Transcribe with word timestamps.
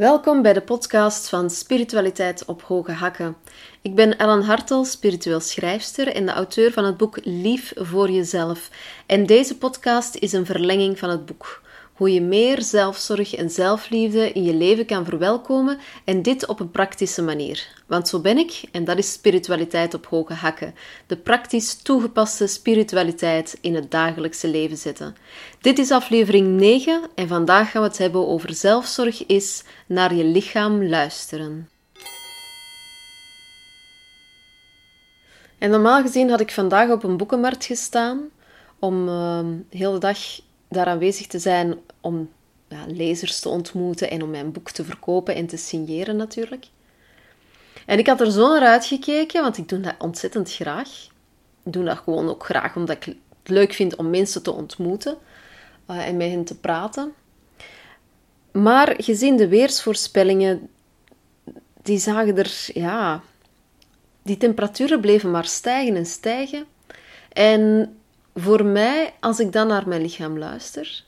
Welkom 0.00 0.42
bij 0.42 0.52
de 0.52 0.60
podcast 0.60 1.28
van 1.28 1.50
Spiritualiteit 1.50 2.44
op 2.44 2.62
Hoge 2.62 2.92
Hakken. 2.92 3.36
Ik 3.82 3.94
ben 3.94 4.18
Ellen 4.18 4.42
Hartel, 4.42 4.84
spiritueel 4.84 5.40
schrijfster 5.40 6.08
en 6.08 6.26
de 6.26 6.32
auteur 6.32 6.72
van 6.72 6.84
het 6.84 6.96
boek 6.96 7.18
Lief 7.22 7.72
voor 7.76 8.10
jezelf. 8.10 8.70
En 9.06 9.26
deze 9.26 9.58
podcast 9.58 10.14
is 10.14 10.32
een 10.32 10.46
verlenging 10.46 10.98
van 10.98 11.10
het 11.10 11.26
boek 11.26 11.62
hoe 12.00 12.12
je 12.12 12.20
meer 12.20 12.62
zelfzorg 12.62 13.34
en 13.34 13.50
zelfliefde 13.50 14.32
in 14.32 14.42
je 14.42 14.54
leven 14.54 14.86
kan 14.86 15.04
verwelkomen 15.04 15.78
en 16.04 16.22
dit 16.22 16.46
op 16.46 16.60
een 16.60 16.70
praktische 16.70 17.22
manier. 17.22 17.68
Want 17.86 18.08
zo 18.08 18.20
ben 18.20 18.38
ik 18.38 18.62
en 18.72 18.84
dat 18.84 18.98
is 18.98 19.12
spiritualiteit 19.12 19.94
op 19.94 20.06
hoge 20.06 20.34
hakken. 20.34 20.74
De 21.06 21.16
praktisch 21.16 21.74
toegepaste 21.74 22.46
spiritualiteit 22.46 23.58
in 23.60 23.74
het 23.74 23.90
dagelijkse 23.90 24.48
leven 24.48 24.76
zetten. 24.76 25.16
Dit 25.60 25.78
is 25.78 25.90
aflevering 25.90 26.48
9 26.48 27.02
en 27.14 27.28
vandaag 27.28 27.70
gaan 27.70 27.82
we 27.82 27.88
het 27.88 27.98
hebben 27.98 28.28
over 28.28 28.54
zelfzorg 28.54 29.26
is 29.26 29.64
naar 29.86 30.14
je 30.14 30.24
lichaam 30.24 30.84
luisteren. 30.84 31.68
En 35.58 35.70
normaal 35.70 36.02
gezien 36.02 36.30
had 36.30 36.40
ik 36.40 36.50
vandaag 36.50 36.90
op 36.90 37.02
een 37.02 37.16
boekenmarkt 37.16 37.64
gestaan 37.64 38.28
om 38.78 39.08
uh, 39.08 39.40
de 39.70 39.76
hele 39.76 39.98
dag 39.98 40.18
daar 40.70 40.86
aanwezig 40.86 41.26
te 41.26 41.38
zijn 41.38 41.74
om 42.00 42.30
ja, 42.68 42.84
lezers 42.86 43.40
te 43.40 43.48
ontmoeten 43.48 44.10
en 44.10 44.22
om 44.22 44.30
mijn 44.30 44.52
boek 44.52 44.70
te 44.70 44.84
verkopen 44.84 45.34
en 45.34 45.46
te 45.46 45.56
signeren 45.56 46.16
natuurlijk. 46.16 46.66
En 47.86 47.98
ik 47.98 48.06
had 48.06 48.20
er 48.20 48.32
zo 48.32 48.48
naar 48.48 48.68
uitgekeken, 48.68 49.42
want 49.42 49.56
ik 49.56 49.68
doe 49.68 49.80
dat 49.80 49.94
ontzettend 49.98 50.52
graag. 50.52 51.08
Ik 51.64 51.72
doe 51.72 51.84
dat 51.84 51.98
gewoon 51.98 52.28
ook 52.28 52.44
graag 52.44 52.76
omdat 52.76 52.96
ik 52.96 53.04
het 53.04 53.16
leuk 53.44 53.72
vind 53.72 53.96
om 53.96 54.10
mensen 54.10 54.42
te 54.42 54.52
ontmoeten 54.52 55.18
uh, 55.90 56.06
en 56.06 56.16
met 56.16 56.30
hen 56.30 56.44
te 56.44 56.58
praten. 56.58 57.12
Maar 58.52 58.94
gezien 58.96 59.36
de 59.36 59.48
weersvoorspellingen, 59.48 60.68
die 61.82 61.98
zagen 61.98 62.36
er, 62.36 62.68
ja, 62.74 63.22
die 64.22 64.36
temperaturen 64.36 65.00
bleven 65.00 65.30
maar 65.30 65.46
stijgen 65.46 65.96
en 65.96 66.06
stijgen. 66.06 66.64
En 67.32 67.94
voor 68.34 68.64
mij, 68.64 69.14
als 69.20 69.40
ik 69.40 69.52
dan 69.52 69.66
naar 69.66 69.88
mijn 69.88 70.02
lichaam 70.02 70.38
luister, 70.38 71.04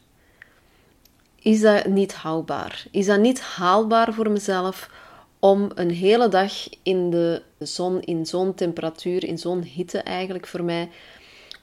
is 1.38 1.60
dat 1.60 1.86
niet 1.86 2.14
haalbaar. 2.14 2.84
Is 2.90 3.06
dat 3.06 3.20
niet 3.20 3.40
haalbaar 3.40 4.14
voor 4.14 4.30
mezelf 4.30 4.90
om 5.38 5.70
een 5.74 5.90
hele 5.90 6.28
dag 6.28 6.52
in 6.82 7.10
de 7.10 7.42
zon, 7.58 8.00
in 8.00 8.26
zo'n 8.26 8.54
temperatuur, 8.54 9.24
in 9.24 9.38
zo'n 9.38 9.62
hitte 9.62 9.98
eigenlijk 9.98 10.46
voor 10.46 10.64
mij, 10.64 10.90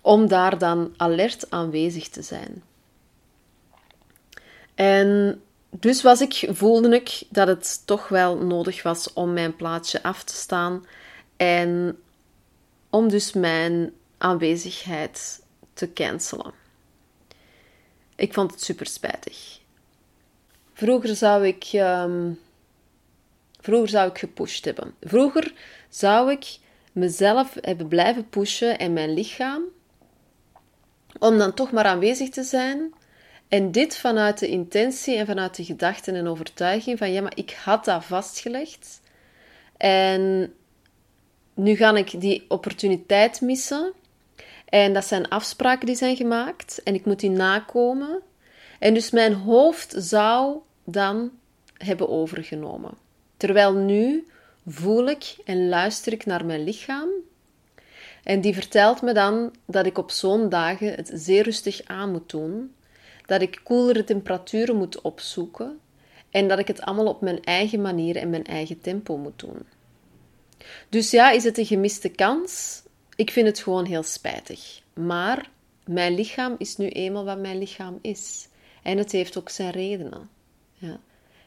om 0.02 0.28
daar 0.28 0.58
dan 0.58 0.94
alert 0.98 1.52
aanwezig 1.52 2.10
te 2.10 2.22
zijn. 2.22 2.64
En 4.76 5.42
dus 5.70 6.02
was 6.02 6.22
ik, 6.22 6.48
voelde 6.52 6.96
ik 6.96 7.24
dat 7.30 7.48
het 7.48 7.82
toch 7.86 8.08
wel 8.08 8.38
nodig 8.38 8.84
was 8.84 9.14
om 9.14 9.34
mijn 9.34 9.56
plaatsje 9.56 10.04
af 10.04 10.24
te 10.24 10.36
staan 10.36 10.86
en 11.38 11.98
om 12.90 13.10
dus 13.10 13.34
mijn 13.34 13.94
aanwezigheid 14.18 15.42
te 15.80 15.94
cancelen. 15.94 16.54
Ik 18.16 18.34
vond 18.34 18.52
het 18.52 18.64
super 18.64 18.86
spijtig. 18.86 19.60
Vroeger 20.74 21.16
zou 21.16 21.48
ik, 21.48 21.70
um, 21.74 22.40
vroeger 23.60 23.90
zou 23.90 24.10
ik 24.10 24.18
gepusht 24.18 24.66
hebben. 24.66 24.96
Vroeger 25.02 25.54
zou 25.90 26.32
ik 26.32 26.58
mezelf 26.92 27.56
hebben 27.62 27.88
blijven 27.88 28.30
pushen 28.30 28.80
en 28.80 28.94
mijn 28.94 29.14
lichaam, 29.14 29.64
om 31.20 31.38
dan 31.38 31.54
toch 31.54 31.72
maar 31.72 31.86
aanwezig 31.86 32.30
te 32.30 32.44
zijn. 32.44 32.94
En 33.48 33.72
dit 33.72 33.98
vanuit 33.98 34.40
de 34.40 34.48
intentie 34.48 35.18
en 35.18 35.26
vanuit 35.26 35.56
de 35.56 35.64
gedachten 35.64 36.16
en 36.16 36.28
overtuiging 36.28 36.98
van 36.98 37.12
ja, 37.12 37.22
maar 37.22 37.36
ik 37.36 37.52
had 37.64 37.86
dat 37.86 38.06
vastgelegd. 38.06 39.02
En 39.78 40.54
nu 41.54 41.76
ga 41.76 41.96
ik 41.96 42.22
die 42.22 42.46
opportuniteit 42.48 43.42
missen 43.42 43.94
en 44.70 44.94
dat 44.94 45.06
zijn 45.06 45.28
afspraken 45.28 45.86
die 45.86 45.96
zijn 45.96 46.16
gemaakt 46.16 46.84
en 46.84 46.94
ik 46.94 47.06
moet 47.06 47.20
die 47.20 47.30
nakomen. 47.30 48.22
En 48.80 48.94
dus 48.94 49.12
mijn 49.12 49.34
hoofd 49.34 49.94
zou 49.98 50.58
dan 50.84 51.32
hebben 51.78 52.10
overgenomen. 52.10 52.92
Terwijl 53.38 53.74
nu 53.74 54.28
voel 54.68 55.08
ik 55.08 55.36
en 55.46 55.70
luister 55.70 56.14
ik 56.14 56.26
naar 56.26 56.46
mijn 56.46 56.64
lichaam. 56.64 57.10
En 58.24 58.42
die 58.42 58.54
vertelt 58.54 59.02
me 59.02 59.14
dan 59.14 59.54
dat 59.66 59.86
ik 59.86 59.98
op 59.98 60.12
zo'n 60.12 60.50
dagen 60.50 60.94
het 60.94 61.12
zeer 61.14 61.44
rustig 61.44 61.82
aan 61.86 62.12
moet 62.12 62.30
doen. 62.30 62.74
Dat 63.26 63.42
ik 63.42 63.60
koelere 63.64 64.04
temperaturen 64.04 64.76
moet 64.76 65.02
opzoeken. 65.02 65.80
En 66.30 66.48
dat 66.48 66.60
ik 66.60 66.68
het 66.68 66.82
allemaal 66.82 67.08
op 67.08 67.22
mijn 67.22 67.44
eigen 67.44 67.82
manier 67.82 68.16
en 68.16 68.30
mijn 68.30 68.46
eigen 68.46 68.82
tempo 68.82 69.18
moet 69.18 69.40
doen. 69.40 69.60
Dus 70.90 71.12
ja, 71.12 71.32
is 71.32 71.44
het 71.44 71.58
een 71.58 71.66
gemiste 71.66 72.10
kans? 72.10 72.82
Ik 73.20 73.32
vind 73.32 73.48
het 73.48 73.60
gewoon 73.60 73.86
heel 73.86 74.04
spijtig. 74.04 74.82
Maar 74.94 75.50
mijn 75.86 76.16
lichaam 76.16 76.56
is 76.58 76.78
nu 76.78 76.88
eenmaal 76.88 77.26
wat 77.26 77.40
mijn 77.40 77.58
lichaam 77.58 78.00
is. 78.02 78.48
En 78.84 78.98
het 78.98 79.12
heeft 79.12 79.38
ook 79.38 79.50
zijn 79.50 79.72
redenen. 79.72 80.30
Ja. 80.74 81.00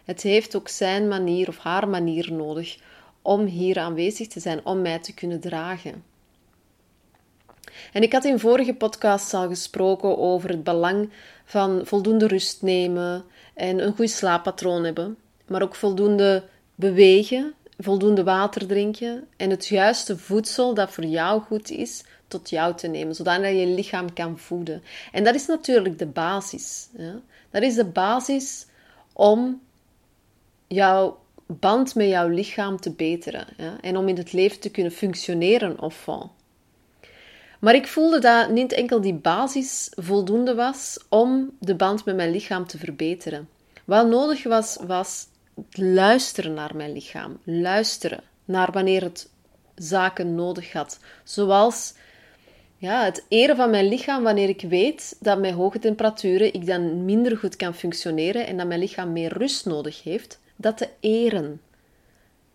Het 0.04 0.22
heeft 0.22 0.56
ook 0.56 0.68
zijn 0.68 1.08
manier 1.08 1.48
of 1.48 1.58
haar 1.58 1.88
manier 1.88 2.32
nodig 2.32 2.78
om 3.22 3.44
hier 3.44 3.78
aanwezig 3.78 4.28
te 4.28 4.40
zijn, 4.40 4.64
om 4.64 4.82
mij 4.82 4.98
te 4.98 5.14
kunnen 5.14 5.40
dragen. 5.40 6.04
En 7.92 8.02
ik 8.02 8.12
had 8.12 8.24
in 8.24 8.38
vorige 8.38 8.74
podcasts 8.74 9.34
al 9.34 9.48
gesproken 9.48 10.18
over 10.18 10.48
het 10.48 10.64
belang 10.64 11.10
van 11.44 11.80
voldoende 11.84 12.26
rust 12.26 12.62
nemen 12.62 13.24
en 13.54 13.78
een 13.86 13.94
goed 13.94 14.10
slaappatroon 14.10 14.84
hebben, 14.84 15.16
maar 15.46 15.62
ook 15.62 15.74
voldoende 15.74 16.44
bewegen, 16.74 17.54
voldoende 17.78 18.24
water 18.24 18.66
drinken 18.66 19.28
en 19.36 19.50
het 19.50 19.66
juiste 19.66 20.18
voedsel 20.18 20.74
dat 20.74 20.90
voor 20.90 21.04
jou 21.04 21.40
goed 21.40 21.70
is, 21.70 22.04
tot 22.28 22.50
jou 22.50 22.74
te 22.74 22.86
nemen, 22.86 23.14
zodat 23.14 23.40
je 23.40 23.48
je 23.48 23.66
lichaam 23.66 24.12
kan 24.12 24.38
voeden. 24.38 24.82
En 25.12 25.24
dat 25.24 25.34
is 25.34 25.46
natuurlijk 25.46 25.98
de 25.98 26.06
basis. 26.06 26.88
Dat 27.50 27.62
is 27.62 27.74
de 27.74 27.84
basis 27.84 28.66
om 29.12 29.60
jouw 30.66 31.20
band 31.46 31.94
met 31.94 32.08
jouw 32.08 32.28
lichaam 32.28 32.80
te 32.80 32.90
beteren 32.90 33.46
en 33.80 33.96
om 33.96 34.08
in 34.08 34.16
het 34.16 34.32
leven 34.32 34.60
te 34.60 34.70
kunnen 34.70 34.92
functioneren 34.92 35.80
of 35.80 36.06
Maar 37.58 37.74
ik 37.74 37.86
voelde 37.86 38.18
dat 38.18 38.50
niet 38.50 38.72
enkel 38.72 39.00
die 39.00 39.14
basis 39.14 39.92
voldoende 39.94 40.54
was 40.54 40.98
om 41.08 41.56
de 41.60 41.74
band 41.74 42.04
met 42.04 42.16
mijn 42.16 42.30
lichaam 42.30 42.66
te 42.66 42.78
verbeteren. 42.78 43.48
Wat 43.84 44.06
nodig 44.06 44.42
was, 44.42 44.78
was 44.86 45.26
luisteren 45.70 46.54
naar 46.54 46.76
mijn 46.76 46.92
lichaam. 46.92 47.38
Luisteren 47.44 48.20
naar 48.44 48.72
wanneer 48.72 49.02
het 49.02 49.30
zaken 49.74 50.34
nodig 50.34 50.72
had. 50.72 50.98
Zoals 51.24 51.94
ja, 52.76 53.04
het 53.04 53.24
eren 53.28 53.56
van 53.56 53.70
mijn 53.70 53.88
lichaam 53.88 54.22
wanneer 54.22 54.48
ik 54.48 54.60
weet 54.68 55.16
dat 55.20 55.38
met 55.38 55.54
hoge 55.54 55.78
temperaturen 55.78 56.54
ik 56.54 56.66
dan 56.66 57.04
minder 57.04 57.36
goed 57.36 57.56
kan 57.56 57.74
functioneren 57.74 58.46
en 58.46 58.56
dat 58.56 58.66
mijn 58.66 58.80
lichaam 58.80 59.12
meer 59.12 59.38
rust 59.38 59.66
nodig 59.66 60.02
heeft, 60.02 60.40
dat 60.56 60.76
te 60.76 60.88
eren. 61.00 61.60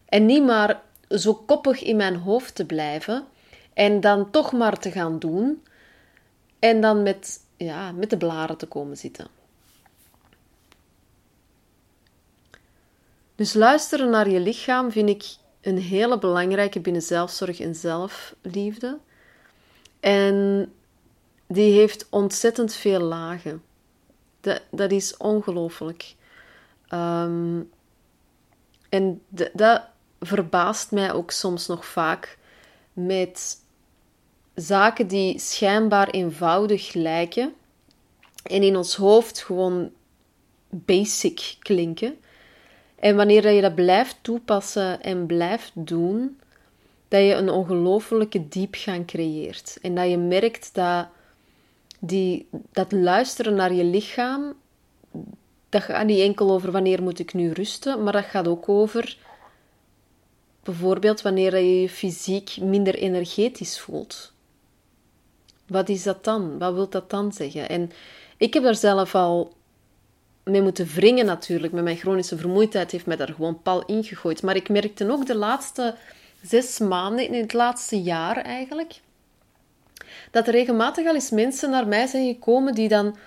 En 0.06 0.26
niet 0.26 0.44
maar 0.44 0.82
zo 1.10 1.34
koppig 1.34 1.84
in 1.84 1.96
mijn 1.96 2.16
hoofd 2.16 2.56
te 2.56 2.66
blijven 2.66 3.26
en 3.74 4.00
dan 4.00 4.32
toch 4.32 4.52
maar 4.52 4.80
te 4.80 4.92
gaan 4.92 5.20
doen 5.20 5.64
en 6.60 6.82
dan 6.82 7.04
met, 7.04 7.40
ja, 7.58 7.92
met 7.92 8.10
de 8.10 8.18
blaren 8.18 8.58
te 8.58 8.66
komen 8.66 8.98
zitten. 8.98 9.37
Dus 13.38 13.54
luisteren 13.54 14.10
naar 14.10 14.30
je 14.30 14.40
lichaam 14.40 14.92
vind 14.92 15.10
ik 15.10 15.26
een 15.62 15.78
hele 15.78 16.20
belangrijke 16.20 16.80
binnen 16.80 17.02
zelfzorg 17.02 17.60
en 17.60 17.76
zelfliefde. 17.76 19.00
En 20.00 20.68
die 21.48 21.72
heeft 21.72 22.08
ontzettend 22.10 22.74
veel 22.74 23.00
lagen. 23.00 23.64
Dat, 24.42 24.62
dat 24.72 24.92
is 24.92 25.18
ongelooflijk. 25.18 26.16
Ehm, 26.88 27.62
en 28.90 29.22
dat 29.54 29.82
verbaast 30.20 30.92
mij 30.92 31.14
ook 31.14 31.32
soms 31.32 31.68
nog 31.68 31.86
vaak 31.86 32.38
met 32.94 33.56
zaken 34.56 35.08
die 35.08 35.40
schijnbaar 35.40 36.10
eenvoudig 36.10 36.94
lijken 36.94 37.54
en 38.44 38.64
in 38.64 38.76
ons 38.76 38.96
hoofd 38.96 39.40
gewoon 39.40 39.92
basic 40.70 41.56
klinken. 41.60 42.18
En 43.00 43.16
wanneer 43.16 43.52
je 43.52 43.62
dat 43.62 43.76
blijft 43.76 44.18
toepassen 44.22 45.02
en 45.02 45.26
blijft 45.26 45.72
doen, 45.74 46.40
dat 47.08 47.22
je 47.22 47.34
een 47.34 47.50
ongelofelijke 47.50 48.48
diepgang 48.48 49.08
creëert. 49.08 49.78
En 49.82 49.96
dat 49.96 50.10
je 50.10 50.18
merkt 50.18 50.70
dat 50.74 51.08
die, 52.00 52.48
dat 52.72 52.92
luisteren 52.92 53.56
naar 53.56 53.74
je 53.74 53.84
lichaam, 53.84 54.54
dat 55.70 55.82
gaat 55.82 56.06
niet 56.06 56.20
enkel 56.20 56.52
over 56.52 56.72
wanneer 56.72 57.04
moet 57.04 57.20
ik 57.20 57.34
nu 57.34 57.52
rusten, 57.52 58.04
maar 58.04 58.14
dat 58.14 58.26
gaat 58.26 58.48
ook 58.48 58.70
over 58.70 59.18
bijvoorbeeld 60.64 61.22
wanneer 61.22 61.58
je 61.58 61.82
je 61.82 61.90
fysiek 61.90 62.58
minder 62.62 62.96
energetisch 62.96 63.80
voelt. 63.80 64.32
Wat 65.68 65.90
is 65.90 66.04
dat 66.04 66.24
dan? 66.24 66.58
Wat 66.58 66.74
wil 66.74 66.90
dat 66.90 67.10
dan 67.10 67.34
zeggen? 67.34 67.70
En 67.70 67.92
ik 68.38 68.54
heb 68.54 68.64
daar 68.64 68.76
zelf 68.76 69.16
al 69.16 69.54
mee 70.48 70.62
moeten 70.62 70.88
wringen 70.88 71.26
natuurlijk. 71.26 71.74
Met 71.74 71.84
mijn 71.84 71.98
chronische 71.98 72.38
vermoeidheid 72.38 72.92
heeft 72.92 73.06
mij 73.06 73.16
daar 73.16 73.34
gewoon 73.34 73.62
pal 73.62 73.86
ingegooid. 73.86 74.44
Maar 74.44 74.56
ik 74.56 74.70
merkte 74.70 75.12
ook 75.12 75.26
de 75.26 75.36
laatste 75.36 75.96
zes 76.42 76.80
maanden, 76.80 77.28
in 77.28 77.34
het 77.34 77.54
laatste 77.54 78.02
jaar 78.02 78.38
eigenlijk, 78.38 79.00
dat 80.32 80.48
er 80.48 80.54
regelmatig 80.54 81.08
al 81.08 81.14
eens 81.14 81.30
mensen 81.30 81.70
naar 81.70 81.88
mij 81.88 82.08
zijn 82.08 82.34
gekomen 82.34 82.74
die 82.74 82.88
dan 82.88 83.18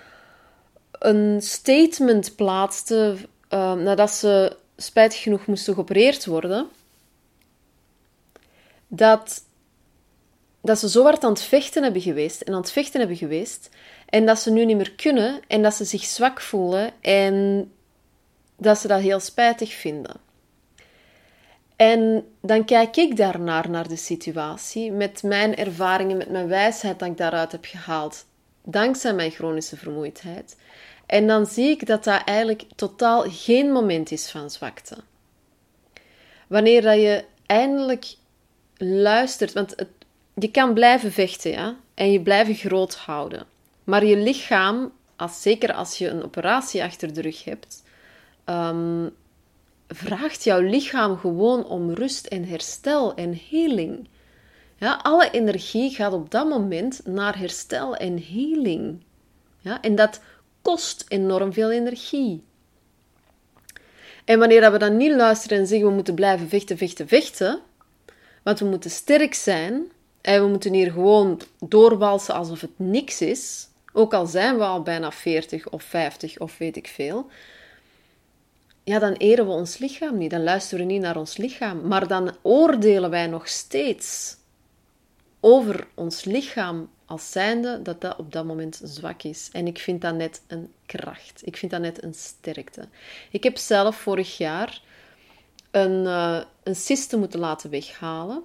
een 0.90 1.42
statement 1.42 2.36
plaatsten 2.36 3.18
uh, 3.50 3.72
nadat 3.72 4.10
ze 4.10 4.56
spijtig 4.76 5.22
genoeg 5.22 5.46
moesten 5.46 5.74
geopereerd 5.74 6.26
worden. 6.26 6.68
Dat, 8.88 9.44
dat 10.60 10.78
ze 10.78 10.88
zo 10.88 11.02
hard 11.02 11.24
aan 11.24 11.32
het 11.32 11.42
vechten 11.42 11.82
hebben 11.82 12.02
geweest 12.02 12.40
en 12.40 12.52
aan 12.52 12.60
het 12.60 12.72
vechten 12.72 13.00
hebben 13.00 13.16
geweest 13.16 13.68
en 14.06 14.26
dat 14.26 14.38
ze 14.38 14.50
nu 14.50 14.64
niet 14.64 14.76
meer 14.76 14.92
kunnen 14.92 15.40
en 15.46 15.62
dat 15.62 15.74
ze 15.74 15.84
zich 15.84 16.04
zwak 16.04 16.40
voelen 16.40 16.90
en 17.00 17.66
dat 18.56 18.78
ze 18.78 18.88
dat 18.88 19.00
heel 19.00 19.20
spijtig 19.20 19.72
vinden. 19.72 20.16
En 21.76 22.26
dan 22.40 22.64
kijk 22.64 22.96
ik 22.96 23.16
daarnaar, 23.16 23.70
naar 23.70 23.88
de 23.88 23.96
situatie, 23.96 24.92
met 24.92 25.22
mijn 25.22 25.56
ervaringen, 25.56 26.16
met 26.16 26.30
mijn 26.30 26.48
wijsheid 26.48 26.98
dat 26.98 27.08
ik 27.08 27.16
daaruit 27.16 27.52
heb 27.52 27.64
gehaald, 27.64 28.24
dankzij 28.64 29.14
mijn 29.14 29.30
chronische 29.30 29.76
vermoeidheid. 29.76 30.56
En 31.06 31.26
dan 31.26 31.46
zie 31.46 31.70
ik 31.70 31.86
dat 31.86 32.04
dat 32.04 32.24
eigenlijk 32.24 32.62
totaal 32.76 33.24
geen 33.28 33.72
moment 33.72 34.10
is 34.10 34.30
van 34.30 34.50
zwakte. 34.50 34.96
Wanneer 36.46 36.82
dat 36.82 36.96
je 36.96 37.24
eindelijk 37.46 38.14
luistert, 38.76 39.52
want 39.52 39.74
je 40.40 40.50
kan 40.50 40.74
blijven 40.74 41.12
vechten, 41.12 41.50
ja, 41.50 41.76
en 41.94 42.12
je 42.12 42.20
blijven 42.20 42.54
groot 42.54 42.94
houden. 42.94 43.46
Maar 43.84 44.04
je 44.04 44.16
lichaam, 44.16 44.92
als, 45.16 45.42
zeker 45.42 45.72
als 45.72 45.98
je 45.98 46.08
een 46.08 46.24
operatie 46.24 46.82
achter 46.82 47.14
de 47.14 47.20
rug 47.20 47.44
hebt, 47.44 47.82
ehm, 48.44 49.08
vraagt 49.88 50.44
jouw 50.44 50.60
lichaam 50.60 51.18
gewoon 51.18 51.64
om 51.64 51.90
rust 51.90 52.26
en 52.26 52.44
herstel 52.44 53.14
en 53.14 53.40
healing. 53.50 54.08
Ja, 54.76 55.00
alle 55.02 55.30
energie 55.30 55.90
gaat 55.90 56.12
op 56.12 56.30
dat 56.30 56.48
moment 56.48 57.06
naar 57.06 57.38
herstel 57.38 57.96
en 57.96 58.24
healing. 58.32 59.02
Ja, 59.58 59.80
en 59.80 59.94
dat 59.94 60.20
kost 60.62 61.04
enorm 61.08 61.52
veel 61.52 61.70
energie. 61.70 62.42
En 64.24 64.38
wanneer 64.38 64.72
we 64.72 64.78
dan 64.78 64.96
niet 64.96 65.12
luisteren 65.12 65.58
en 65.58 65.66
zeggen 65.66 65.88
we 65.88 65.94
moeten 65.94 66.14
blijven 66.14 66.48
vechten, 66.48 66.76
vechten, 66.78 67.08
vechten, 67.08 67.60
want 68.42 68.58
we 68.58 68.64
moeten 68.64 68.90
sterk 68.90 69.34
zijn 69.34 69.90
en 70.20 70.42
we 70.42 70.48
moeten 70.48 70.72
hier 70.72 70.92
gewoon 70.92 71.40
doorwalsen 71.58 72.34
alsof 72.34 72.60
het 72.60 72.78
niks 72.78 73.20
is, 73.20 73.68
ook 73.92 74.14
al 74.14 74.26
zijn 74.26 74.56
we 74.56 74.64
al 74.64 74.82
bijna 74.82 75.12
40 75.12 75.68
of 75.68 75.82
50 75.82 76.38
of 76.38 76.58
weet 76.58 76.76
ik 76.76 76.86
veel, 76.86 77.26
ja, 78.84 78.98
dan 78.98 79.12
eren 79.12 79.46
we 79.46 79.52
ons 79.52 79.78
lichaam 79.78 80.18
niet, 80.18 80.30
dan 80.30 80.42
luisteren 80.42 80.86
we 80.86 80.92
niet 80.92 81.02
naar 81.02 81.16
ons 81.16 81.36
lichaam, 81.36 81.88
maar 81.88 82.08
dan 82.08 82.36
oordelen 82.42 83.10
wij 83.10 83.26
nog 83.26 83.48
steeds 83.48 84.36
over 85.40 85.86
ons 85.94 86.24
lichaam 86.24 86.90
als 87.06 87.30
zijnde 87.30 87.82
dat 87.82 88.00
dat 88.00 88.18
op 88.18 88.32
dat 88.32 88.44
moment 88.44 88.80
zwak 88.84 89.22
is. 89.22 89.48
En 89.52 89.66
ik 89.66 89.78
vind 89.78 90.00
dat 90.00 90.14
net 90.14 90.42
een 90.46 90.72
kracht. 90.86 91.42
Ik 91.44 91.56
vind 91.56 91.70
dat 91.70 91.80
net 91.80 92.02
een 92.02 92.14
sterkte. 92.14 92.88
Ik 93.30 93.42
heb 93.42 93.56
zelf 93.56 93.96
vorig 93.96 94.36
jaar 94.36 94.82
een, 95.70 96.04
uh, 96.04 96.40
een 96.62 96.76
cyste 96.76 97.16
moeten 97.16 97.40
laten 97.40 97.70
weghalen. 97.70 98.42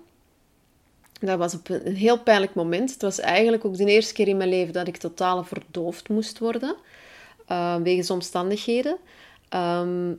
Dat 1.26 1.38
was 1.38 1.54
op 1.54 1.70
een 1.70 1.96
heel 1.96 2.20
pijnlijk 2.20 2.54
moment. 2.54 2.92
Het 2.92 3.02
was 3.02 3.20
eigenlijk 3.20 3.66
ook 3.66 3.78
de 3.78 3.86
eerste 3.86 4.14
keer 4.14 4.28
in 4.28 4.38
mijn 4.38 4.50
leven 4.50 4.74
dat 4.74 4.88
ik 4.88 4.98
totaal 4.98 5.44
verdoofd 5.44 6.10
moest 6.10 6.40
worden. 6.40 6.76
Uh, 7.52 7.76
wegens 7.76 8.10
omstandigheden. 8.10 8.98
Ehm, 9.50 10.14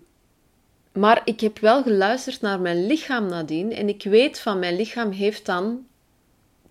maar 0.93 1.23
ik 1.25 1.41
heb 1.41 1.59
wel 1.59 1.83
geluisterd 1.83 2.41
naar 2.41 2.61
mijn 2.61 2.87
lichaam 2.87 3.27
nadien. 3.27 3.73
En 3.73 3.89
ik 3.89 4.03
weet 4.03 4.41
van 4.41 4.59
mijn 4.59 4.77
lichaam 4.77 5.11
heeft 5.11 5.47
dan 5.47 5.87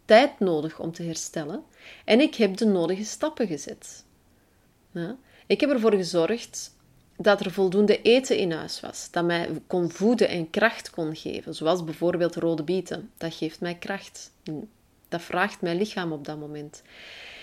tijd 0.05 0.39
nodig 0.39 0.79
om 0.79 0.91
te 0.91 1.03
herstellen. 1.03 1.63
En 2.05 2.19
ik 2.19 2.35
heb 2.35 2.57
de 2.57 2.65
nodige 2.65 3.03
stappen 3.03 3.47
gezet. 3.47 4.05
Ja. 4.91 5.15
Ik 5.47 5.59
heb 5.59 5.69
ervoor 5.69 5.93
gezorgd 5.93 6.74
dat 7.17 7.39
er 7.39 7.51
voldoende 7.51 8.01
eten 8.01 8.37
in 8.37 8.51
huis 8.51 8.79
was, 8.79 9.07
dat 9.11 9.25
mij 9.25 9.49
kon 9.67 9.91
voeden 9.91 10.29
en 10.29 10.49
kracht 10.49 10.89
kon 10.89 11.15
geven, 11.15 11.55
zoals 11.55 11.83
bijvoorbeeld 11.83 12.35
rode 12.35 12.63
bieten. 12.63 13.11
Dat 13.17 13.33
geeft 13.33 13.61
mij 13.61 13.75
kracht. 13.75 14.31
Dat 15.09 15.21
vraagt 15.21 15.61
mijn 15.61 15.77
lichaam 15.77 16.11
op 16.11 16.25
dat 16.25 16.39
moment. 16.39 16.81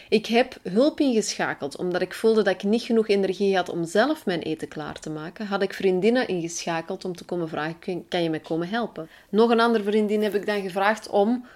Ik 0.09 0.27
heb 0.27 0.59
hulp 0.63 1.01
ingeschakeld, 1.01 1.77
omdat 1.77 2.03
ik 2.03 2.15
voelde 2.15 2.43
dat 2.43 2.55
ik 2.55 2.63
niet 2.63 2.83
genoeg 2.83 3.09
energie 3.09 3.57
had 3.57 3.69
om 3.69 3.85
zelf 3.85 4.27
mijn 4.27 4.41
eten 4.41 4.69
klaar 4.69 5.01
te 5.01 5.11
maken. 5.11 5.47
Had 5.47 5.63
ik 5.63 5.75
vriendinnen 5.75 6.29
ingeschakeld 6.29 7.05
om 7.05 7.17
te 7.17 7.25
komen 7.25 7.49
vragen: 7.49 8.09
kan 8.09 8.23
je 8.23 8.31
mij 8.31 8.41
komen 8.41 8.69
helpen? 8.69 9.09
Nog 9.29 9.51
een 9.51 9.61
andere 9.61 9.85
vriendin 9.85 10.23
heb 10.23 10.35
ik 10.35 10.47
dan 10.47 10.63
gevraagd 10.63 11.09
om, 11.09 11.47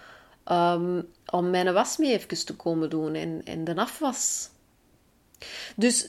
um, 0.52 1.08
om 1.30 1.50
mijn 1.50 1.72
was 1.72 1.96
mee 1.96 2.12
even 2.12 2.44
te 2.44 2.56
komen 2.56 2.90
doen 2.90 3.14
en, 3.14 3.40
en 3.44 3.64
de 3.64 3.74
afwas. 3.74 4.48
Dus 5.76 6.08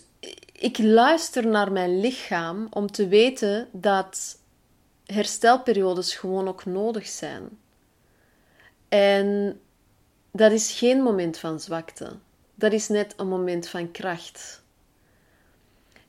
ik 0.60 0.78
luister 0.78 1.48
naar 1.48 1.72
mijn 1.72 2.00
lichaam 2.00 2.68
om 2.70 2.92
te 2.92 3.08
weten 3.08 3.68
dat 3.72 4.40
herstelperiodes 5.06 6.16
gewoon 6.16 6.48
ook 6.48 6.66
nodig 6.66 7.08
zijn. 7.08 7.50
En 8.90 9.60
dat 10.32 10.52
is 10.52 10.72
geen 10.72 11.02
moment 11.02 11.38
van 11.38 11.60
zwakte. 11.60 12.12
Dat 12.56 12.74
is 12.74 12.88
net 12.88 13.14
een 13.18 13.28
moment 13.28 13.68
van 13.68 13.92
kracht. 13.92 14.62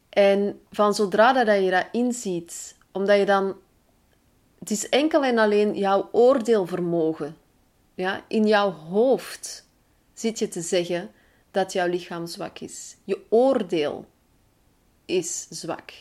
En 0.08 0.60
van 0.70 0.94
zodra 0.94 1.44
dat 1.44 1.64
je 1.64 1.70
dat 1.70 1.86
inziet, 1.92 2.76
omdat 2.92 3.18
je 3.18 3.26
dan. 3.26 3.56
Het 4.58 4.70
is 4.70 4.88
enkel 4.88 5.24
en 5.24 5.38
alleen 5.38 5.74
jouw 5.74 6.08
oordeelvermogen. 6.12 7.36
Ja, 7.94 8.24
in 8.28 8.46
jouw 8.46 8.70
hoofd 8.70 9.66
zit 10.14 10.38
je 10.38 10.48
te 10.48 10.60
zeggen 10.60 11.10
dat 11.50 11.72
jouw 11.72 11.88
lichaam 11.88 12.26
zwak 12.26 12.58
is. 12.58 12.96
Je 13.04 13.26
oordeel 13.28 14.06
is 15.08 15.46
zwak. 15.50 15.92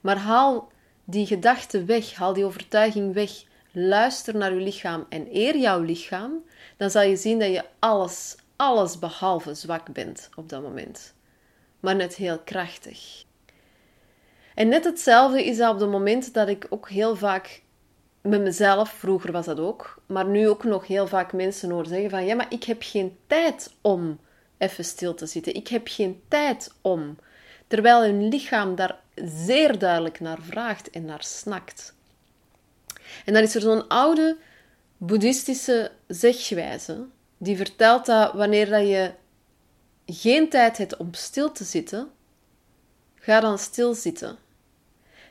Maar 0.00 0.16
haal 0.16 0.72
die 1.04 1.26
gedachte 1.26 1.84
weg, 1.84 2.14
haal 2.14 2.32
die 2.32 2.44
overtuiging 2.44 3.14
weg. 3.14 3.30
Luister 3.72 4.36
naar 4.36 4.54
je 4.54 4.60
lichaam 4.60 5.06
en 5.08 5.26
eer 5.32 5.56
jouw 5.56 5.80
lichaam, 5.80 6.44
dan 6.76 6.90
zal 6.90 7.02
je 7.02 7.16
zien 7.16 7.38
dat 7.38 7.50
je 7.50 7.64
alles, 7.78 8.36
alles 8.56 8.98
behalve 8.98 9.54
zwak 9.54 9.92
bent 9.92 10.28
op 10.34 10.48
dat 10.48 10.62
moment. 10.62 11.14
Maar 11.80 11.96
net 11.96 12.14
heel 12.14 12.38
krachtig. 12.38 13.24
En 14.54 14.68
net 14.68 14.84
hetzelfde 14.84 15.44
is 15.44 15.56
dat 15.56 15.74
op 15.74 15.80
het 15.80 15.90
moment 15.90 16.34
dat 16.34 16.48
ik 16.48 16.66
ook 16.68 16.88
heel 16.88 17.16
vaak 17.16 17.62
met 18.20 18.42
mezelf, 18.42 18.90
vroeger 18.90 19.32
was 19.32 19.46
dat 19.46 19.60
ook, 19.60 20.02
maar 20.06 20.26
nu 20.26 20.48
ook 20.48 20.64
nog 20.64 20.86
heel 20.86 21.06
vaak 21.06 21.32
mensen 21.32 21.70
hoor 21.70 21.86
zeggen 21.86 22.10
van 22.10 22.24
ja, 22.24 22.34
maar 22.34 22.52
ik 22.52 22.64
heb 22.64 22.82
geen 22.82 23.16
tijd 23.26 23.74
om 23.80 24.18
even 24.58 24.84
stil 24.84 25.14
te 25.14 25.26
zitten. 25.26 25.54
Ik 25.54 25.68
heb 25.68 25.88
geen 25.88 26.22
tijd 26.28 26.74
om. 26.80 27.18
Terwijl 27.66 28.02
hun 28.02 28.28
lichaam 28.28 28.74
daar 28.74 28.98
zeer 29.14 29.78
duidelijk 29.78 30.20
naar 30.20 30.38
vraagt 30.40 30.90
en 30.90 31.04
naar 31.04 31.22
snakt. 31.22 31.94
En 33.24 33.32
dan 33.32 33.42
is 33.42 33.54
er 33.54 33.60
zo'n 33.60 33.88
oude 33.88 34.36
boeddhistische 34.96 35.90
zegwijze 36.06 37.06
die 37.38 37.56
vertelt 37.56 38.06
dat 38.06 38.32
wanneer 38.32 38.70
dat 38.70 38.88
je 38.88 39.12
geen 40.06 40.48
tijd 40.48 40.78
hebt 40.78 40.96
om 40.96 41.14
stil 41.14 41.52
te 41.52 41.64
zitten, 41.64 42.10
ga 43.14 43.40
dan 43.40 43.58
stil 43.58 43.94
zitten. 43.94 44.36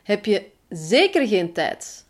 Heb 0.04 0.26
je 0.26 0.52
zeker 0.70 1.28
geen 1.28 1.54
tijd 1.54 2.06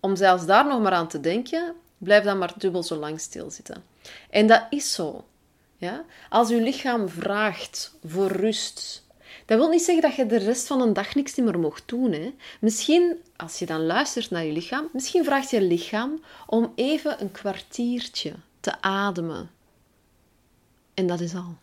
om 0.00 0.16
zelfs 0.16 0.46
daar 0.46 0.66
nog 0.66 0.82
maar 0.82 0.92
aan 0.92 1.08
te 1.08 1.20
denken, 1.20 1.74
blijf 1.98 2.24
dan 2.24 2.38
maar 2.38 2.54
dubbel 2.58 2.82
zo 2.82 2.96
lang 2.96 3.20
stilzitten. 3.20 3.84
En 4.30 4.46
dat 4.46 4.66
is 4.70 4.94
zo. 4.94 5.24
Ja? 5.76 6.04
Als 6.28 6.50
uw 6.50 6.60
lichaam 6.60 7.08
vraagt 7.08 7.98
voor 8.04 8.30
rust, 8.30 9.06
dat 9.44 9.58
wil 9.58 9.68
niet 9.68 9.82
zeggen 9.82 10.02
dat 10.02 10.14
je 10.14 10.26
de 10.26 10.36
rest 10.36 10.66
van 10.66 10.80
een 10.80 10.92
dag 10.92 11.14
niks 11.14 11.34
meer 11.34 11.58
mocht 11.58 11.82
doen. 11.86 12.12
Hè? 12.12 12.34
Misschien, 12.60 13.16
als 13.36 13.58
je 13.58 13.66
dan 13.66 13.86
luistert 13.86 14.30
naar 14.30 14.44
je 14.44 14.52
lichaam, 14.52 14.88
misschien 14.92 15.24
vraagt 15.24 15.50
je 15.50 15.62
lichaam 15.62 16.20
om 16.46 16.72
even 16.74 17.22
een 17.22 17.32
kwartiertje 17.32 18.32
te 18.60 18.82
ademen. 18.82 19.50
En 20.94 21.06
dat 21.06 21.20
is 21.20 21.34
al. 21.34 21.56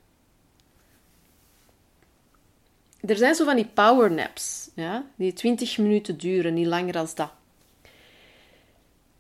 Er 3.01 3.18
zijn 3.18 3.36
zo 3.36 3.46
van 3.46 3.56
die 3.56 3.68
powernaps, 3.74 4.70
ja? 4.75 5.06
die 5.16 5.34
20 5.34 5.78
minuten 5.78 6.18
duren, 6.18 6.54
niet 6.54 6.68
langer 6.68 6.94
dan 6.94 7.08
dat. 7.16 7.32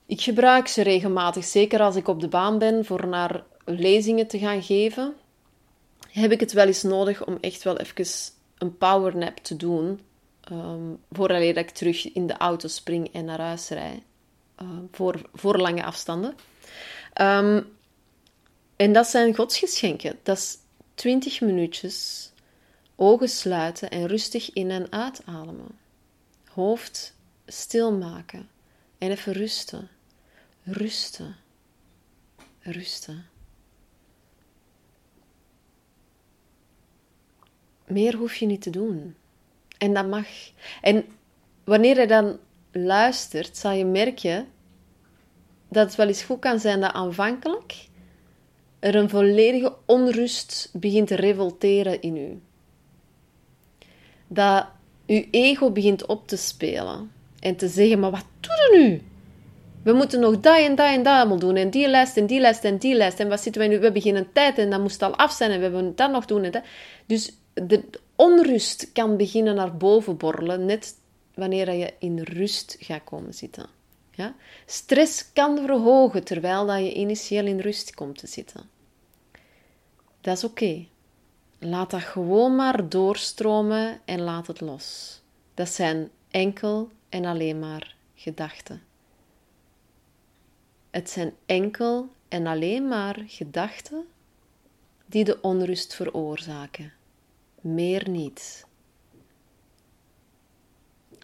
Ik 0.05 0.21
gebruik 0.21 0.67
ze 0.67 0.81
regelmatig, 0.81 1.45
zeker 1.45 1.79
als 1.79 1.95
ik 1.95 2.07
op 2.07 2.19
de 2.19 2.27
baan 2.27 2.57
ben 2.57 2.85
voor 2.85 3.07
naar 3.07 3.43
lezingen 3.65 4.27
te 4.27 4.39
gaan 4.39 4.63
geven. 4.63 5.13
Heb 6.09 6.31
ik 6.31 6.39
het 6.39 6.51
wel 6.51 6.65
eens 6.65 6.83
nodig 6.83 7.25
om 7.25 7.37
echt 7.41 7.63
wel 7.63 7.77
even 7.77 8.05
een 8.61 8.77
powernap 8.77 9.37
te 9.37 9.55
doen. 9.55 9.99
Um, 10.51 10.99
voordat 11.11 11.41
ik 11.41 11.69
terug 11.69 12.11
in 12.13 12.27
de 12.27 12.37
auto 12.37 12.67
spring 12.67 13.13
en 13.13 13.25
naar 13.25 13.39
huis 13.39 13.69
rijd. 13.69 14.01
Uh, 14.61 14.67
voor, 14.91 15.21
voor 15.33 15.57
lange 15.57 15.83
afstanden. 15.83 16.35
Um, 17.21 17.77
en 18.75 18.93
dat 18.93 19.07
zijn 19.07 19.35
godsgeschenken. 19.35 20.19
Dat 20.23 20.37
is 20.37 20.57
20 20.93 21.41
minuutjes 21.41 22.31
Ogen 22.95 23.29
sluiten 23.29 23.89
en 23.89 24.07
rustig 24.07 24.53
in 24.53 24.71
en 24.71 24.91
uitademen. 24.91 25.79
Hoofd 26.53 27.15
stilmaken 27.45 28.49
en 28.97 29.11
even 29.11 29.33
rusten. 29.33 29.89
Rusten. 30.63 31.35
Rusten. 32.59 33.30
Meer 37.91 38.15
hoef 38.15 38.35
je 38.35 38.45
niet 38.45 38.61
te 38.61 38.69
doen. 38.69 39.15
En 39.77 39.93
dat 39.93 40.07
mag. 40.07 40.27
En 40.81 41.05
wanneer 41.63 41.99
je 41.99 42.07
dan 42.07 42.37
luistert, 42.71 43.57
zal 43.57 43.71
je 43.71 43.85
merken 43.85 44.47
dat 45.69 45.85
het 45.85 45.95
wel 45.95 46.07
eens 46.07 46.23
goed 46.23 46.39
kan 46.39 46.59
zijn 46.59 46.81
dat 46.81 46.93
aanvankelijk 46.93 47.89
er 48.79 48.95
een 48.95 49.09
volledige 49.09 49.73
onrust 49.85 50.69
begint 50.73 51.07
te 51.07 51.15
revolteren 51.15 52.01
in 52.01 52.17
u. 52.17 52.39
Dat 54.27 54.65
uw 55.07 55.23
ego 55.31 55.71
begint 55.71 56.05
op 56.05 56.27
te 56.27 56.37
spelen 56.37 57.11
en 57.39 57.55
te 57.55 57.67
zeggen: 57.67 57.99
Maar 57.99 58.11
wat 58.11 58.25
doe 58.39 58.51
je 58.51 58.77
nu? 58.77 59.01
We 59.83 59.93
moeten 59.93 60.19
nog 60.19 60.39
dat 60.39 60.57
en 60.57 60.75
dat 60.75 60.87
en 60.87 61.03
dat 61.03 61.13
allemaal 61.19 61.39
doen. 61.39 61.55
En 61.55 61.69
die 61.69 61.87
lijst 61.87 62.17
en 62.17 62.25
die 62.25 62.39
lijst 62.39 62.63
en 62.63 62.77
die 62.77 62.95
lijst. 62.95 63.19
En 63.19 63.29
wat 63.29 63.41
zitten 63.41 63.61
we 63.61 63.67
nu? 63.67 63.77
We 63.77 63.83
hebben 63.83 64.01
geen 64.01 64.27
tijd 64.33 64.57
en 64.57 64.69
dat 64.69 64.81
moest 64.81 65.01
al 65.01 65.15
af 65.15 65.31
zijn. 65.31 65.51
En 65.51 65.57
we 65.57 65.63
hebben 65.63 65.95
dat 65.95 66.11
nog 66.11 66.25
doen. 66.25 66.43
En. 66.43 66.63
Dus 67.05 67.33
de 67.53 67.83
onrust 68.15 68.91
kan 68.91 69.17
beginnen 69.17 69.55
naar 69.55 69.77
boven 69.77 70.17
borrelen. 70.17 70.65
Net 70.65 70.95
wanneer 71.33 71.73
je 71.73 71.93
in 71.99 72.19
rust 72.19 72.75
gaat 72.79 73.03
komen 73.03 73.33
zitten. 73.33 73.69
Ja? 74.11 74.35
Stress 74.65 75.33
kan 75.33 75.57
verhogen 75.57 76.23
terwijl 76.23 76.65
dat 76.65 76.79
je 76.79 76.93
initieel 76.93 77.45
in 77.45 77.59
rust 77.59 77.93
komt 77.95 78.17
te 78.17 78.27
zitten. 78.27 78.69
Dat 80.21 80.37
is 80.37 80.43
oké. 80.43 80.85
Laat 81.59 81.91
dat 81.91 82.01
gewoon 82.01 82.55
maar 82.55 82.89
doorstromen 82.89 84.01
en 84.05 84.21
laat 84.21 84.47
het 84.47 84.61
los. 84.61 85.21
Dat 85.53 85.69
zijn 85.69 86.09
enkel 86.29 86.89
en 87.09 87.25
alleen 87.25 87.59
maar 87.59 87.95
gedachten. 88.15 88.83
Het 90.89 91.09
zijn 91.09 91.33
enkel 91.45 92.09
en 92.27 92.47
alleen 92.47 92.87
maar 92.87 93.23
gedachten 93.27 94.05
die 95.05 95.23
de 95.23 95.41
onrust 95.41 95.95
veroorzaken. 95.95 96.93
Meer 97.61 98.09
niet. 98.09 98.65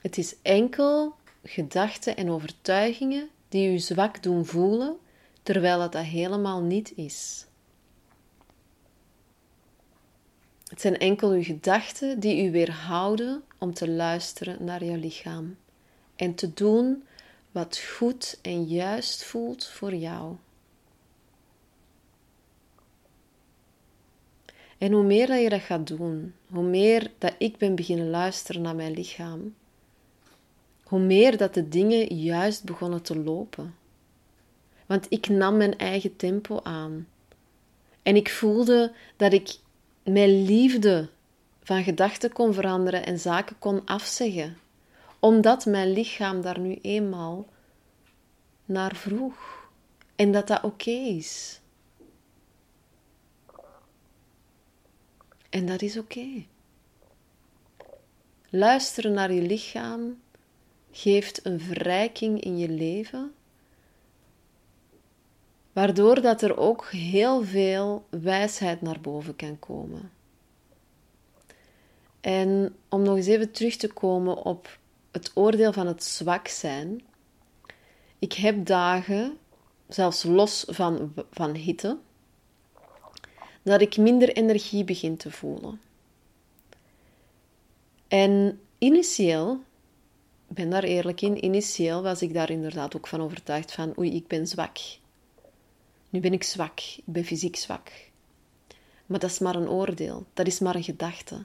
Het 0.02 0.18
is 0.18 0.36
enkel 0.42 1.16
gedachten 1.44 2.18
en 2.18 2.30
overtuigingen 2.30 3.30
die 3.50 3.74
u 3.74 3.78
zwak 3.78 4.24
doen 4.24 4.46
voelen, 4.46 4.98
terwijl 5.44 5.82
het 5.82 5.92
dat 5.92 6.04
helemaal 6.04 6.62
niet 6.62 6.94
is. 6.96 7.46
Het 10.68 10.82
zijn 10.82 10.98
enkel 10.98 11.30
uw 11.30 11.44
gedachten 11.44 12.20
die 12.20 12.46
u 12.46 12.52
weerhouden 12.52 13.44
om 13.58 13.74
te 13.74 13.90
luisteren 13.90 14.64
naar 14.64 14.84
je 14.84 14.98
lichaam 14.98 15.58
en 16.16 16.36
te 16.36 16.54
doen 16.54 17.04
wat 17.52 17.78
goed 17.78 18.40
en 18.42 18.64
juist 18.64 19.24
voelt 19.24 19.66
voor 19.66 19.96
jou. 19.96 20.36
En 24.78 24.92
hoe 24.92 25.04
meer 25.04 25.28
dat 25.28 25.42
je 25.42 25.50
dat 25.50 25.62
gaat 25.62 25.88
doen, 25.88 26.34
hoe 26.50 26.64
meer 26.64 27.12
dat 27.18 27.34
ik 27.38 27.58
ben 27.58 27.76
beginnen 27.76 28.10
luisteren 28.10 28.62
naar 28.62 28.76
mijn 28.76 28.94
lichaam, 28.94 29.56
hoe 30.84 31.00
meer 31.00 31.38
dat 31.38 31.54
de 31.54 31.70
dingen 31.70 32.16
juist 32.16 32.64
begonnen 32.64 33.02
te 33.02 33.18
lopen. 33.18 33.76
Want 34.86 35.06
ik 35.10 35.28
nam 35.28 35.58
mijn 35.58 35.78
eigen 35.78 36.16
tempo 36.16 36.60
aan. 36.64 37.08
En 38.04 38.16
ik 38.16 38.30
voelde 38.30 38.94
dat 39.16 39.34
ik 39.34 39.56
mijn 40.04 40.44
liefde 40.44 41.10
van 41.64 41.84
gedachten 41.84 42.34
kon 42.34 42.54
veranderen 42.54 43.06
en 43.06 43.20
zaken 43.20 43.60
kon 43.60 43.82
afzeggen, 43.86 44.58
omdat 45.20 45.66
mijn 45.66 45.92
lichaam 45.92 46.42
daar 46.42 46.60
nu 46.60 46.80
eenmaal 46.82 47.48
naar 48.66 48.96
vroeg 48.96 49.70
en 50.16 50.32
dat 50.32 50.48
dat 50.48 50.64
oké 50.64 50.92
is. 50.92 51.60
En 55.50 55.66
dat 55.66 55.82
is 55.82 55.98
oké. 55.98 56.46
Luisteren 58.50 59.14
naar 59.14 59.34
je 59.34 59.42
lichaam 59.42 60.22
geeft 60.92 61.46
een 61.46 61.60
verrijking 61.60 62.42
in 62.42 62.58
je 62.58 62.70
leven, 62.70 63.34
waardoor 65.74 66.22
dat 66.22 66.42
er 66.42 66.58
ook 66.58 66.86
heel 66.90 67.44
veel 67.44 68.06
wijsheid 68.10 68.82
naar 68.82 69.02
boven 69.02 69.36
kan 69.36 69.60
komen. 69.60 70.12
En 72.22 72.76
om 72.90 73.02
nog 73.02 73.16
eens 73.16 73.26
even 73.26 73.52
terug 73.52 73.76
te 73.76 73.88
komen 73.88 74.38
op 74.44 74.78
het 75.12 75.32
oordeel 75.34 75.74
van 75.74 75.88
het 75.88 76.04
zwak 76.04 76.48
zijn. 76.48 77.02
Ik 78.20 78.34
heb 78.34 78.66
dagen, 78.66 79.38
zelfs 79.88 80.24
los 80.24 80.66
van, 80.68 81.14
van 81.32 81.56
hitte, 81.56 81.98
dat 83.68 83.82
ik 83.82 83.98
minder 83.98 84.36
energie 84.36 84.84
begin 84.84 85.18
te 85.18 85.32
voelen. 85.32 85.82
En 88.08 88.60
initieel 88.78 89.62
ik 90.50 90.56
ben 90.56 90.70
daar 90.70 90.84
eerlijk 90.84 91.22
in. 91.22 91.44
Initieel 91.46 92.02
was 92.02 92.22
ik 92.22 92.34
daar 92.34 92.50
inderdaad 92.50 92.96
ook 92.96 93.08
van 93.08 93.22
overtuigd 93.22 93.72
van, 93.72 93.94
oei, 93.98 94.16
ik 94.16 94.28
ben 94.28 94.48
zwak. 94.48 94.78
Nu 96.10 96.20
ben 96.20 96.34
ik 96.34 96.44
zwak, 96.44 96.80
ik 96.80 97.04
ben 97.06 97.26
fysiek 97.26 97.56
zwak. 97.56 97.92
Maar 99.06 99.20
dat 99.20 99.30
is 99.30 99.40
maar 99.40 99.56
een 99.56 99.70
oordeel, 99.70 100.26
dat 100.34 100.48
is 100.48 100.60
maar 100.60 100.76
een 100.76 100.84
gedachte. 100.84 101.44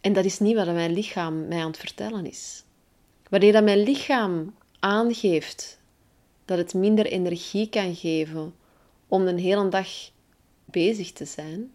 En 0.00 0.12
dat 0.12 0.24
is 0.24 0.38
niet 0.38 0.54
wat 0.54 0.66
mijn 0.66 0.92
lichaam 0.92 1.48
mij 1.48 1.58
aan 1.58 1.66
het 1.66 1.78
vertellen 1.78 2.26
is. 2.26 2.64
Wanneer 3.28 3.52
dat 3.52 3.64
mijn 3.64 3.82
lichaam 3.82 4.54
aangeeft 4.78 5.78
dat 6.44 6.58
het 6.58 6.74
minder 6.74 7.06
energie 7.06 7.68
kan 7.68 7.94
geven 7.94 8.54
om 9.08 9.26
een 9.26 9.38
hele 9.38 9.68
dag 9.68 9.88
bezig 10.72 11.12
te 11.12 11.24
zijn, 11.24 11.72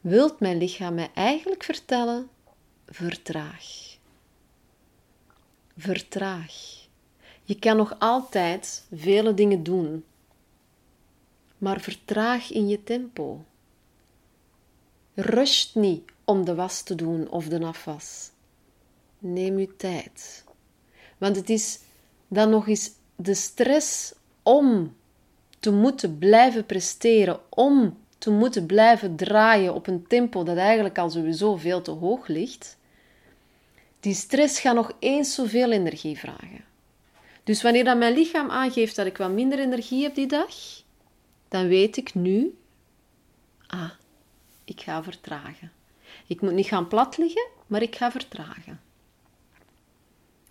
wilt 0.00 0.40
mijn 0.40 0.58
lichaam 0.58 0.94
mij 0.94 1.10
eigenlijk 1.14 1.62
vertellen: 1.62 2.28
vertraag 2.86 3.92
vertraag. 5.76 6.54
Je 7.42 7.58
kan 7.58 7.76
nog 7.76 7.96
altijd 7.98 8.86
vele 8.92 9.34
dingen 9.34 9.62
doen, 9.62 10.04
maar 11.58 11.80
vertraag 11.80 12.52
in 12.52 12.68
je 12.68 12.82
tempo. 12.82 13.44
Rust 15.14 15.74
niet 15.74 16.02
om 16.24 16.44
de 16.44 16.54
was 16.54 16.82
te 16.82 16.94
doen 16.94 17.30
of 17.30 17.48
de 17.48 17.64
afwas. 17.64 18.30
Neem 19.18 19.58
je 19.58 19.76
tijd. 19.76 20.44
Want 21.18 21.36
het 21.36 21.50
is 21.50 21.80
dan 22.28 22.50
nog 22.50 22.68
eens 22.68 22.90
de 23.16 23.34
stress 23.34 24.14
om 24.42 24.96
te 25.58 25.70
moeten 25.70 26.18
blijven 26.18 26.66
presteren, 26.66 27.40
om 27.48 27.98
te 28.22 28.30
moeten 28.30 28.66
blijven 28.66 29.16
draaien 29.16 29.74
op 29.74 29.86
een 29.86 30.06
tempo 30.06 30.42
dat 30.42 30.56
eigenlijk 30.56 30.98
al 30.98 31.10
sowieso 31.10 31.56
veel 31.56 31.82
te 31.82 31.90
hoog 31.90 32.26
ligt, 32.26 32.78
die 34.00 34.14
stress 34.14 34.60
gaat 34.60 34.74
nog 34.74 34.92
eens 34.98 35.34
zoveel 35.34 35.70
energie 35.70 36.18
vragen. 36.18 36.64
Dus 37.44 37.62
wanneer 37.62 37.84
dat 37.84 37.98
mijn 37.98 38.14
lichaam 38.14 38.50
aangeeft 38.50 38.96
dat 38.96 39.06
ik 39.06 39.16
wat 39.16 39.30
minder 39.30 39.58
energie 39.58 40.02
heb 40.02 40.14
die 40.14 40.26
dag, 40.26 40.54
dan 41.48 41.68
weet 41.68 41.96
ik 41.96 42.14
nu, 42.14 42.58
ah, 43.66 43.90
ik 44.64 44.80
ga 44.80 45.02
vertragen. 45.02 45.72
Ik 46.26 46.40
moet 46.40 46.52
niet 46.52 46.66
gaan 46.66 46.88
plat 46.88 47.16
liggen, 47.16 47.46
maar 47.66 47.82
ik 47.82 47.96
ga 47.96 48.10
vertragen. 48.10 48.80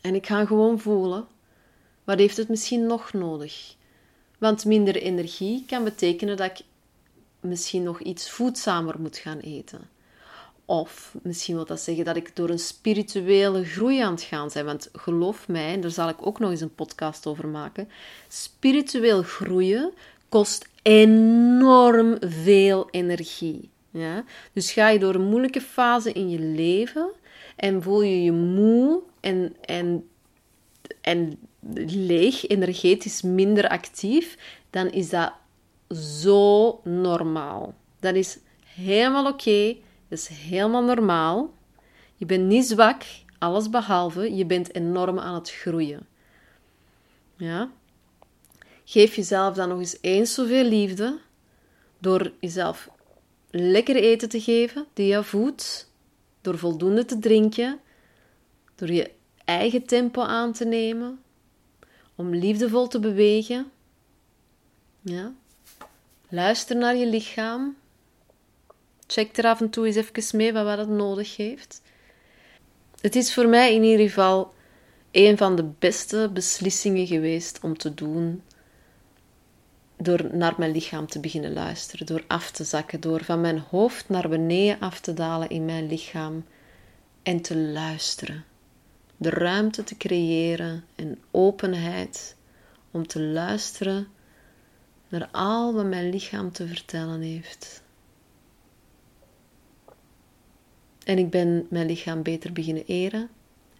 En 0.01 0.15
ik 0.15 0.25
ga 0.25 0.45
gewoon 0.45 0.79
voelen, 0.79 1.27
wat 2.03 2.19
heeft 2.19 2.37
het 2.37 2.49
misschien 2.49 2.85
nog 2.85 3.13
nodig? 3.13 3.75
Want 4.37 4.65
minder 4.65 4.95
energie 4.95 5.65
kan 5.67 5.83
betekenen 5.83 6.37
dat 6.37 6.49
ik 6.49 6.65
misschien 7.41 7.83
nog 7.83 8.01
iets 8.01 8.29
voedzamer 8.29 8.99
moet 8.99 9.17
gaan 9.17 9.39
eten. 9.39 9.89
Of 10.65 11.15
misschien 11.21 11.55
wil 11.55 11.65
dat 11.65 11.79
zeggen 11.79 12.05
dat 12.05 12.15
ik 12.15 12.35
door 12.35 12.49
een 12.49 12.59
spirituele 12.59 13.65
groei 13.65 13.99
aan 13.99 14.13
het 14.13 14.21
gaan 14.21 14.51
zijn. 14.51 14.65
Want 14.65 14.89
geloof 14.93 15.47
mij, 15.47 15.73
en 15.73 15.81
daar 15.81 15.91
zal 15.91 16.09
ik 16.09 16.25
ook 16.27 16.39
nog 16.39 16.49
eens 16.49 16.61
een 16.61 16.75
podcast 16.75 17.27
over 17.27 17.47
maken. 17.47 17.89
Spiritueel 18.27 19.23
groeien 19.23 19.93
kost 20.29 20.69
enorm 20.81 22.17
veel 22.19 22.87
energie. 22.91 23.69
Ja? 23.89 24.23
Dus 24.53 24.71
ga 24.71 24.89
je 24.89 24.99
door 24.99 25.15
een 25.15 25.29
moeilijke 25.29 25.61
fase 25.61 26.11
in 26.11 26.29
je 26.29 26.39
leven 26.39 27.09
en 27.55 27.81
voel 27.81 28.01
je 28.01 28.23
je 28.23 28.31
moe 28.31 29.01
en, 29.19 29.55
en, 29.61 30.09
en 31.01 31.39
leeg, 31.85 32.47
energetisch 32.47 33.21
minder 33.21 33.67
actief, 33.67 34.37
dan 34.69 34.91
is 34.91 35.09
dat 35.09 35.33
zo 35.95 36.79
normaal. 36.83 37.73
Dat 37.99 38.15
is 38.15 38.37
helemaal 38.65 39.25
oké. 39.25 39.77
Dat 40.07 40.19
is 40.19 40.27
helemaal 40.27 40.83
normaal. 40.83 41.53
Je 42.15 42.25
bent 42.25 42.47
niet 42.47 42.65
zwak, 42.65 43.03
alles 43.37 43.69
behalve, 43.69 44.35
je 44.35 44.45
bent 44.45 44.75
enorm 44.75 45.19
aan 45.19 45.33
het 45.33 45.51
groeien. 45.51 46.07
Ja? 47.35 47.71
Geef 48.83 49.15
jezelf 49.15 49.55
dan 49.55 49.69
nog 49.69 49.79
eens 49.79 49.97
eens 50.01 50.33
zoveel 50.33 50.63
liefde 50.63 51.19
door 51.99 52.31
jezelf 52.39 52.89
lekker 53.49 53.95
eten 53.95 54.29
te 54.29 54.41
geven 54.41 54.85
die 54.93 55.07
je 55.07 55.23
voedt, 55.23 55.91
door 56.41 56.57
voldoende 56.57 57.05
te 57.05 57.19
drinken, 57.19 57.79
door 58.75 58.91
je 58.91 59.11
eigen 59.45 59.85
tempo 59.85 60.21
aan 60.21 60.53
te 60.53 60.65
nemen, 60.65 61.21
om 62.15 62.35
liefdevol 62.35 62.87
te 62.87 62.99
bewegen. 62.99 63.71
Ja. 65.01 65.33
Luister 66.33 66.75
naar 66.75 66.95
je 66.95 67.07
lichaam. 67.07 67.77
Check 69.07 69.37
er 69.37 69.45
af 69.45 69.61
en 69.61 69.69
toe 69.69 69.85
eens 69.85 69.95
even 69.95 70.37
mee 70.37 70.53
wat 70.53 70.77
het 70.77 70.89
nodig 70.89 71.37
heeft. 71.37 71.81
Het 73.01 73.15
is 73.15 73.33
voor 73.33 73.47
mij 73.47 73.75
in 73.75 73.83
ieder 73.83 74.07
geval 74.07 74.53
een 75.11 75.37
van 75.37 75.55
de 75.55 75.63
beste 75.79 76.29
beslissingen 76.33 77.07
geweest 77.07 77.59
om 77.61 77.77
te 77.77 77.93
doen. 77.93 78.43
Door 79.97 80.35
naar 80.35 80.53
mijn 80.57 80.71
lichaam 80.71 81.07
te 81.07 81.19
beginnen 81.19 81.53
luisteren, 81.53 82.05
door 82.05 82.23
af 82.27 82.51
te 82.51 82.63
zakken, 82.63 82.99
door 82.99 83.23
van 83.23 83.41
mijn 83.41 83.59
hoofd 83.59 84.09
naar 84.09 84.29
beneden 84.29 84.79
af 84.79 84.99
te 84.99 85.13
dalen 85.13 85.49
in 85.49 85.65
mijn 85.65 85.87
lichaam 85.87 86.45
en 87.23 87.41
te 87.41 87.57
luisteren. 87.57 88.45
De 89.17 89.29
ruimte 89.29 89.83
te 89.83 89.97
creëren 89.97 90.85
en 90.95 91.21
openheid 91.31 92.35
om 92.91 93.07
te 93.07 93.21
luisteren 93.21 94.07
naar 95.11 95.29
al 95.31 95.73
wat 95.73 95.85
mijn 95.85 96.09
lichaam 96.09 96.51
te 96.51 96.67
vertellen 96.67 97.21
heeft. 97.21 97.83
En 101.03 101.17
ik 101.17 101.29
ben 101.29 101.67
mijn 101.69 101.87
lichaam 101.87 102.21
beter 102.23 102.53
beginnen 102.53 102.85
eren 102.85 103.29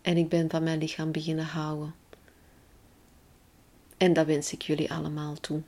en 0.01 0.17
ik 0.17 0.29
ben 0.29 0.49
van 0.49 0.63
mijn 0.63 0.79
lichaam 0.79 1.11
beginnen 1.11 1.45
houden. 1.45 1.93
En 3.97 4.13
dat 4.13 4.25
wens 4.25 4.53
ik 4.53 4.61
jullie 4.61 4.91
allemaal 4.91 5.33
toe. 5.33 5.61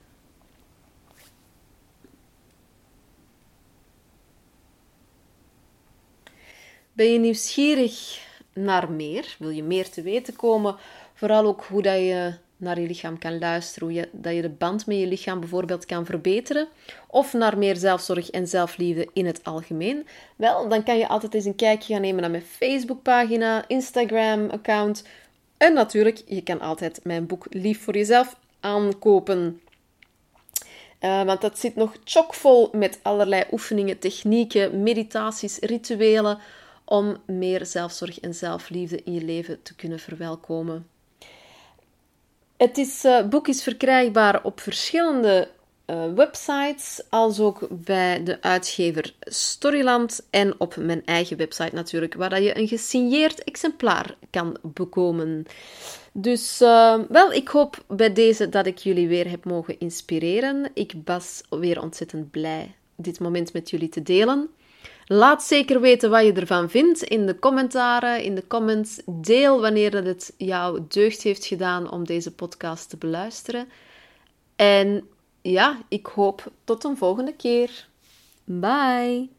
Ben 6.93 7.11
je 7.11 7.19
nieuwsgierig 7.19 8.27
naar 8.53 8.91
meer? 8.91 9.35
Wil 9.39 9.49
je 9.49 9.63
meer 9.63 9.89
te 9.89 10.01
weten 10.01 10.35
komen? 10.35 10.75
Vooral 11.13 11.45
ook 11.45 11.63
hoe 11.63 11.81
dat 11.81 11.95
je 11.95 12.33
naar 12.63 12.79
je 12.79 12.87
lichaam 12.87 13.17
kan 13.19 13.39
luisteren, 13.39 13.87
hoe 13.87 13.97
je, 13.97 14.09
dat 14.11 14.35
je 14.35 14.41
de 14.41 14.49
band 14.49 14.85
met 14.85 14.97
je 14.97 15.07
lichaam 15.07 15.39
bijvoorbeeld 15.39 15.85
kan 15.85 16.05
verbeteren, 16.05 16.67
of 17.07 17.33
naar 17.33 17.57
meer 17.57 17.75
zelfzorg 17.75 18.29
en 18.29 18.47
zelfliefde 18.47 19.07
in 19.13 19.25
het 19.25 19.43
algemeen, 19.43 20.07
wel, 20.35 20.69
dan 20.69 20.83
kan 20.83 20.97
je 20.97 21.07
altijd 21.07 21.33
eens 21.33 21.45
een 21.45 21.55
kijkje 21.55 21.93
gaan 21.93 22.01
nemen 22.01 22.21
naar 22.21 22.31
mijn 22.31 22.43
Facebookpagina, 22.43 23.67
Instagram-account 23.67 25.03
en 25.63 25.73
natuurlijk, 25.73 26.21
je 26.25 26.43
kan 26.43 26.59
altijd 26.59 26.99
mijn 27.03 27.25
boek 27.25 27.45
Lief 27.49 27.81
voor 27.81 27.95
Jezelf 27.97 28.35
aankopen. 28.59 29.61
Uh, 31.01 31.23
want 31.23 31.41
dat 31.41 31.59
zit 31.59 31.75
nog 31.75 31.95
chockvol 32.03 32.69
met 32.71 32.99
allerlei 33.01 33.43
oefeningen, 33.51 33.99
technieken, 33.99 34.83
meditaties, 34.83 35.59
rituelen 35.59 36.39
om 36.85 37.17
meer 37.25 37.65
zelfzorg 37.65 38.19
en 38.19 38.33
zelfliefde 38.33 39.03
in 39.03 39.13
je 39.13 39.23
leven 39.23 39.61
te 39.61 39.75
kunnen 39.75 39.99
verwelkomen. 39.99 40.87
Het 42.63 43.03
uh, 43.05 43.27
boek 43.27 43.47
is 43.47 43.63
verkrijgbaar 43.63 44.43
op 44.43 44.59
verschillende 44.59 45.47
uh, 45.87 46.13
websites, 46.13 47.01
als 47.09 47.39
ook 47.39 47.67
bij 47.69 48.23
de 48.23 48.41
uitgever 48.41 49.13
Storyland 49.21 50.27
en 50.29 50.59
op 50.59 50.75
mijn 50.75 51.05
eigen 51.05 51.37
website 51.37 51.75
natuurlijk, 51.75 52.13
waar 52.13 52.41
je 52.41 52.57
een 52.57 52.67
gesigneerd 52.67 53.43
exemplaar 53.43 54.15
kan 54.29 54.57
bekomen. 54.61 55.45
Dus 56.11 56.61
uh, 56.61 56.99
wel, 57.09 57.31
ik 57.31 57.47
hoop 57.47 57.83
bij 57.87 58.13
deze 58.13 58.49
dat 58.49 58.65
ik 58.65 58.77
jullie 58.77 59.07
weer 59.07 59.29
heb 59.29 59.45
mogen 59.45 59.79
inspireren. 59.79 60.71
Ik 60.73 60.93
was 61.05 61.41
weer 61.49 61.81
ontzettend 61.81 62.31
blij 62.31 62.75
dit 62.95 63.19
moment 63.19 63.53
met 63.53 63.69
jullie 63.69 63.89
te 63.89 64.03
delen. 64.03 64.49
Laat 65.07 65.43
zeker 65.43 65.81
weten 65.81 66.09
wat 66.09 66.25
je 66.25 66.33
ervan 66.33 66.69
vindt 66.69 67.03
in 67.03 67.25
de 67.25 67.39
commentaren, 67.39 68.23
in 68.23 68.35
de 68.35 68.47
comments. 68.47 69.01
Deel 69.05 69.61
wanneer 69.61 69.93
het 69.93 70.33
jou 70.37 70.81
deugd 70.87 71.21
heeft 71.21 71.45
gedaan 71.45 71.91
om 71.91 72.05
deze 72.05 72.31
podcast 72.31 72.89
te 72.89 72.97
beluisteren. 72.97 73.69
En 74.55 75.07
ja, 75.41 75.77
ik 75.87 76.05
hoop 76.05 76.51
tot 76.63 76.83
een 76.83 76.97
volgende 76.97 77.33
keer. 77.33 77.87
Bye! 78.43 79.32